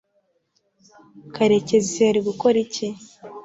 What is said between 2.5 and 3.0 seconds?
iki